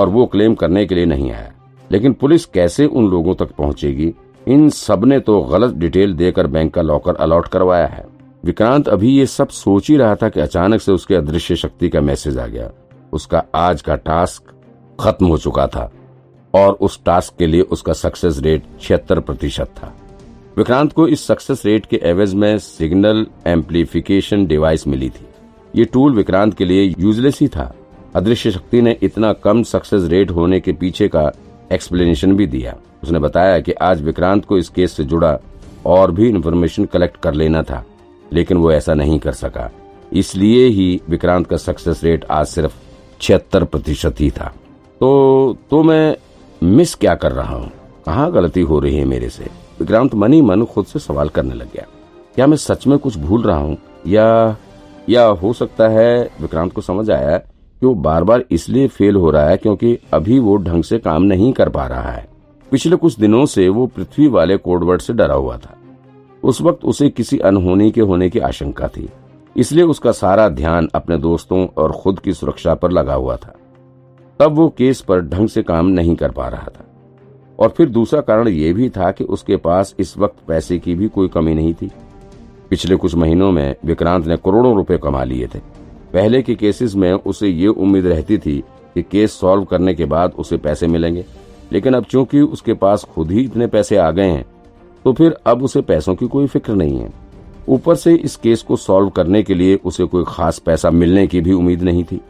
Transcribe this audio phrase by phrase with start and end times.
[0.00, 1.52] और वो क्लेम करने के लिए नहीं आया।
[1.92, 4.14] लेकिन पुलिस कैसे उन लोगों तक पहुंचेगी?
[4.48, 8.06] इन सबने तो गलत डिटेल देकर बैंक का लॉकर अलॉट करवाया है।
[8.44, 12.00] विक्रांत अभी ये सब सोच ही रहा था कि अचानक से उसके अदृश्य शक्ति का
[12.00, 12.70] मैसेज आ गया।
[13.12, 14.52] उसका आज का टास्क
[15.00, 15.90] खत्म हो चुका था
[16.54, 19.94] और उस टास्क के लिए उसका सक्सेस रेट छिहत्तर प्रतिशत था।
[20.56, 25.26] विक्रांत को इस सक्सेस रेट के एवज में सिग्नल एम्पलीफिकेशन डिवाइस मिली थी।
[25.76, 27.74] ये टूल विक्रांत के लिए यूजलेस ही था।
[28.14, 31.30] अदृश्य शक्ति ने इतना कम सक्सेस रेट होने के पीछे का
[31.72, 35.38] एक्सप्लेनेशन भी दिया। उसने बताया कि आज विक्रांत को इस केस से जुड़ा
[35.86, 37.84] और भी इन्फॉर्मेशन कलेक्ट कर लेना था,
[38.32, 39.70] लेकिन वो ऐसा नहीं कर सका।
[40.12, 42.74] इसलिए ही विक्रांत का सक्सेस रेट आज सिर्फ़
[43.20, 44.52] छिहत्तर प्रतिशत ही था।
[45.00, 46.16] तो तो मैं
[46.62, 47.70] मिस क्या कर रहा हूँ?
[48.06, 49.44] कहाँ गलती हो रही है मेरे से?
[49.80, 51.86] विक्रांत मन ही मन खुद से सवाल करने लग गया।
[52.34, 53.76] क्या मैं सच में कुछ भूल रहा हूँ?
[54.06, 54.56] या
[55.08, 57.40] या हो सकता है विक्रांत को समझ आया
[57.80, 61.22] कि वो बार बार इसलिए फेल हो रहा है क्योंकि अभी वो ढंग से काम
[61.22, 62.28] नहीं कर पा रहा है।
[62.70, 65.76] पिछले कुछ दिनों से वो पृथ्वी वाले कोडवर्ड से डरा हुआ था।
[66.42, 69.08] उस वक्त उसे किसी अनहोनी के होने की आशंका थी।
[69.56, 73.54] इसलिए उसका सारा ध्यान अपने दोस्तों और खुद की सुरक्षा पर लगा हुआ था।
[74.40, 76.86] तब वो केस पर ढंग से काम नहीं कर पा रहा था।
[77.58, 81.08] और फिर दूसरा कारण यह भी था कि उसके पास इस वक्त पैसे की भी
[81.08, 81.90] कोई कमी नहीं थी।
[82.70, 85.79] पिछले कुछ महीनों में विक्रांत ने करोड़ों रुपए कमा लिए थे।
[86.12, 88.58] पहले के केसेस में उसे ये उम्मीद रहती थी
[88.94, 91.24] कि केस सॉल्व करने के बाद उसे पैसे मिलेंगे।
[91.72, 94.44] लेकिन अब चूँकि उसके पास खुद ही इतने पैसे आ गए हैं
[95.04, 97.12] तो फिर अब उसे पैसों की कोई फ़िक्र नहीं है।
[97.68, 101.40] ऊपर से इस केस को सॉल्व करने के लिए उसे कोई खास पैसा मिलने की
[101.40, 102.20] भी उम्मीद नहीं थी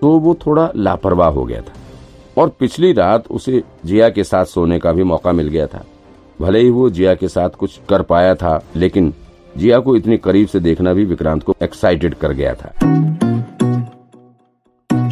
[0.00, 1.72] तो वो थोड़ा लापरवाह हो गया था।
[2.36, 5.84] और पिछली रात उसे जिया के साथ सोने का भी मौका मिल गया था।
[6.40, 9.12] भले ही वो जिया के साथ कुछ कर पाया था, लेकिन
[9.56, 12.72] जिया को इतनी करीब से देखना भी विक्रांत को एक्साइटेड कर गया था।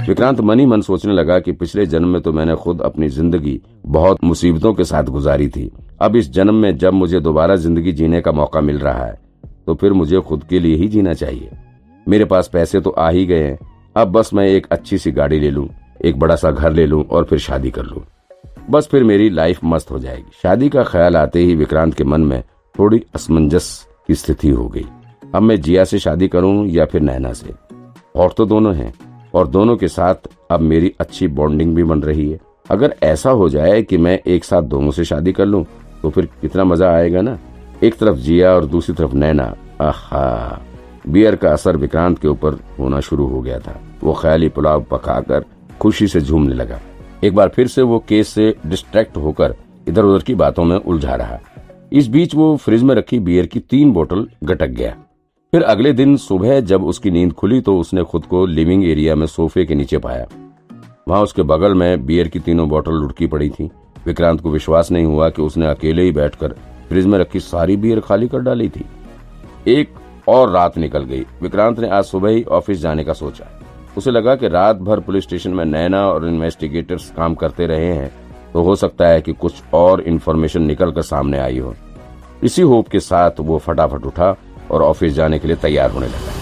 [0.03, 4.25] विक्रांत मनी मन सोचने लगा कि पिछले जन्म में तो मैंने खुद अपनी ज़िंदगी बहुत
[4.25, 5.71] मुसीबतों के साथ गुजारी थी।
[6.03, 9.21] अब इस जन्म में जब मुझे दोबारा ज़िंदगी जीने का मौका मिल रहा है
[9.67, 11.51] तो फिर मुझे खुद के लिए ही जीना चाहिए।
[12.07, 13.59] मेरे पास पैसे तो आ ही गए हैं।
[13.97, 15.69] अब बस मैं एक अच्छी सी गाड़ी ले लूँ,
[16.05, 18.03] एक बड़ा सा घर ले लूँ और फिर शादी कर लूँ।
[18.71, 22.21] बस फिर मेरी लाइफ मस्त हो जाएगी। शादी का ख्याल आते ही विक्रांत के मन
[22.23, 22.43] में
[22.75, 23.71] थोड़ी असमंजस
[24.09, 24.87] की स्थिति हो गई।
[25.35, 27.55] अब मैं जिया से शादी करूँ या फिर नैना से?
[28.17, 28.93] और तो दोनों हैं,
[29.35, 32.41] और दोनों के साथ अब मेरी अच्छी बॉन्डिंग भी बन रही है।
[32.71, 35.65] अगर ऐसा हो जाए कि मैं एक साथ दोनों से शादी कर लूँ
[36.03, 37.39] तो फिर कितना मज़ा आएगा ना?
[37.83, 40.61] एक तरफ़ जिया और दूसरी तरफ़ नैना। आहा!
[41.09, 45.45] बियर का असर विक्रांत के ऊपर होना शुरू हो गया था। वो ख्याली पुलाव पकाकर
[45.81, 46.79] खुशी से झूमने लगा।
[47.25, 49.55] एक बार फिर से वो केस से डिस्ट्रैक्ट होकर
[49.89, 51.39] इधर उधर की बातों में उलझा रहा।
[51.93, 54.91] इस बीच वो फ्रिज में रखी बियर की तीन बोतल गटक गया।
[55.53, 59.27] फिर अगले दिन सुबह जब उसकी नींद खुली तो उसने खुद को लिविंग एरिया में
[59.27, 60.27] सोफे के नीचे पाया।
[61.09, 63.71] वहाँ उसके बगल में बियर की तीनों बोतल लुटकी पड़ी थी।
[64.07, 66.53] विक्रांत को विश्वास नहीं हुआ कि उसने अकेले ही बैठकर
[66.89, 68.85] फ्रिज में रखी सारी बियर खाली कर डाली थी।
[69.67, 69.95] एक
[70.29, 73.51] और रात निकल गई। विक्रांत ने आज सुबह ही ऑफ़िस जाने का सोचा।
[73.97, 78.11] उसे लगा कि रात भर पुलिस स्टेशन में नैना और इन्वेस्टिगेटर्स काम करते रहे हैं।
[78.53, 81.75] तो हो सकता है कि कुछ और इन्फॉर्मेशन निकल कर सामने आई हो।
[82.45, 84.35] इसी होप के साथ वो फटाफट उठा
[84.71, 86.41] और ऑफ़िस जाने के लिए तैयार होने लगा।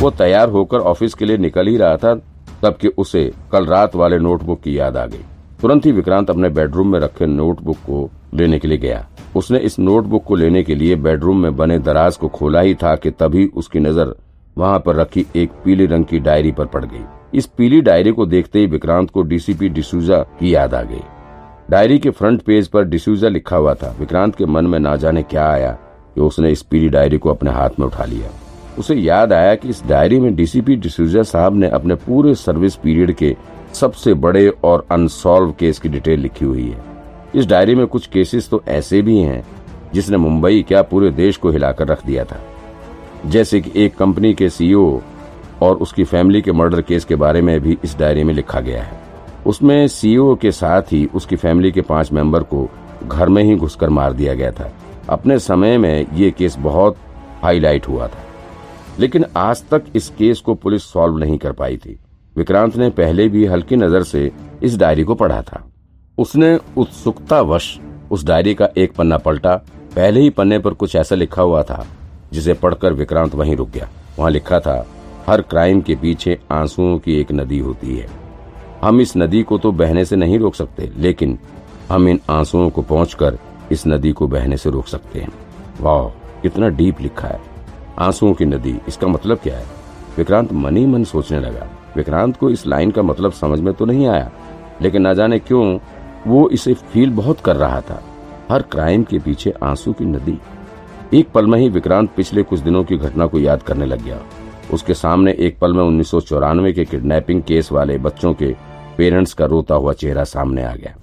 [0.00, 2.14] वो तैयार होकर ऑफ़िस के लिए निकल ही रहा था,
[2.62, 5.24] तब कि उसे कल रात वाले नोटबुक की याद आ गई।
[5.60, 9.06] तुरंत ही विक्रांत अपने बेडरूम में रखे नोटबुक को लेने के लिए गया।
[9.36, 12.94] उसने इस नोटबुक को लेने के लिए बेडरूम में बने दराज को खोला ही था
[12.96, 14.14] कि तभी उसकी नज़र
[14.58, 17.04] वहाँ पर रखी एक पीले रंग की डायरी पर पड़ गई।
[17.34, 21.02] इस पीली डायरी को देखते ही विक्रांत को डीसीपी डिसूजा की याद आ गई।
[21.70, 25.22] डायरी के फ्रंट पेज पर डिसूजा लिखा हुआ था। विक्रांत के मन में ना जाने
[25.22, 25.70] क्या आया
[26.14, 28.30] कि उसने इस पीली डायरी को अपने हाथ में उठा लिया।
[28.78, 33.12] उसे याद आया कि इस डायरी में डीसीपी डिसूजा साहब ने अपने पूरे सर्विस पीरियड
[33.12, 33.36] के
[33.74, 36.84] सबसे बड़े और अनसॉल्व केस की डिटेल लिखी हुई है।
[37.34, 39.42] इस डायरी में कुछ केसेस तो ऐसे भी हैं
[39.94, 42.40] जिसने मुंबई क्या पूरे देश को हिलाकर रख दिया था।
[43.26, 45.00] जैसे कि एक कंपनी के सीईओ
[45.62, 48.82] और उसकी फैमिली के मर्डर केस के बारे में भी इस डायरी में लिखा गया
[48.82, 48.98] है।
[49.46, 52.68] उसमें सीईओ के साथ ही उसकी फैमिली के पाँच मेंबर को
[53.04, 54.70] घर में ही घुसकर मार दिया गया था।
[55.08, 56.96] अपने समय में ये केस बहुत
[57.42, 58.24] हाईलाइट हुआ था।
[58.98, 61.98] लेकिन आज तक इस केस को पुलिस सॉल्व नहीं कर पाई थी।
[62.36, 64.30] विक्रांत ने पहले भी हल्की नज़र से
[64.62, 65.62] इस डायरी को पढ़ा था।
[66.18, 67.78] उसने उत्सुकतावश
[68.10, 69.56] उस डायरी का एक पन्ना पलटा।
[69.96, 71.86] पहले ही पन्ने पर कुछ ऐसा लिखा हुआ था,
[72.32, 74.86] जिसे पढ़कर विक्रांत वहीं रुक गया। वहाँ लिखा था
[75.30, 78.08] हर क्राइम के पीछे आंसुओं की एक नदी होती है।
[78.82, 81.38] हम इस नदी को तो बहने से नहीं रोक सकते, लेकिन
[81.90, 83.38] हम इन आंसुओं को पहुंचकर
[83.72, 85.32] इस नदी को बहने से रोक सकते हैं।
[85.80, 86.08] वाह
[86.42, 87.40] कितना डीप लिखा है।
[87.98, 89.66] आंसुओं की नदी, इसका मतलब क्या है?
[90.16, 94.06] विक्रांत मनी मन सोचने लगा। विक्रांत को इस लाइन का मतलब समझ में तो नहीं
[94.06, 94.30] आया,
[94.82, 95.78] लेकिन न जाने क्यों
[96.26, 98.02] वो इसे फील बहुत कर रहा था।
[98.50, 100.38] हर क्राइम के पीछे आँसू की नदी।
[101.14, 104.18] एक पल में ही विक्रांत पिछले कुछ दिनों की घटना को याद करने लग गया।
[104.72, 108.54] उसके सामने एक पल में उन्नीस सौ चौरानवे के किडनैपिंग केस वाले बच्चों के
[108.96, 110.94] पेरेंट्स का रोता हुआ चेहरा सामने आ गया।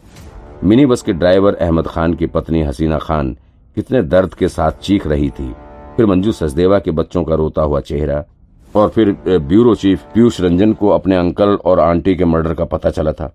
[0.63, 3.35] मिनी बस के ड्राइवर अहमद खान की पत्नी हसीना खान
[3.77, 5.53] कितने दर्द के साथ चीख रही थी।
[5.97, 8.23] फिर मंजू सचदेवा के बच्चों का रोता हुआ चेहरा
[8.75, 12.89] और फिर ब्यूरो चीफ पीयूष रंजन को अपने अंकल और आंटी के मर्डर का पता
[12.89, 13.27] चला था।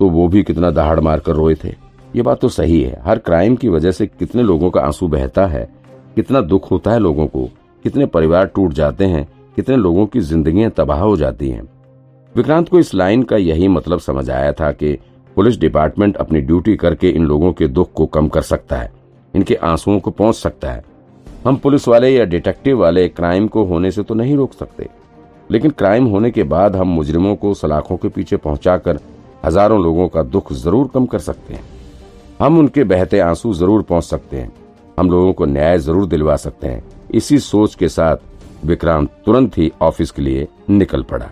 [0.00, 1.74] तो वो भी कितना दहाड़ मार कर रोए थे।
[2.16, 5.46] ये बात तो सही है। हर क्राइम की वजह से कितने लोगों का आँसू बहता
[5.46, 5.68] है,
[6.16, 7.48] कितना दुख होता है लोगों को,
[7.84, 9.26] कितने परिवार टूट जाते हैं
[9.56, 11.62] कितने लोगों की जिंदगियाँ तबाह हो जाती हैं।
[12.34, 14.92] विक्रांत को इस लाइन का यही मतलब समझ आया था कि
[15.36, 18.90] पुलिस डिपार्टमेंट अपनी ड्यूटी करके इन लोगों के दुख को कम कर सकता है,
[19.34, 20.84] इनके आंसुओं को पहुँच सकता है।
[21.44, 24.88] हम पुलिस वाले या डिटेक्टिव वाले क्राइम को होने से तो नहीं रोक सकते,
[25.50, 29.00] लेकिन क्राइम होने के बाद हम मुजरिमों को सलाखों के पीछे पहुंचाकर
[29.44, 31.64] हज़ारों लोगों का दुख ज़रूर कम कर सकते हैं।
[32.40, 34.52] हम उनके बहते आँसू ज़रूर पहुँच सकते हैं,
[34.98, 36.82] हम लोगों को न्याय ज़रूर दिलवा सकते हैं।
[37.12, 38.16] इसी सोच के साथ
[38.64, 41.30] विक्रांत तुरंत ही ऑफ़िस के लिए निकल पड़ा।